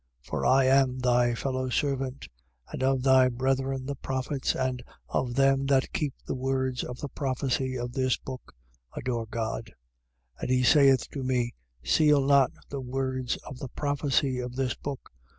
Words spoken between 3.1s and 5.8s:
brethren the prophets and of them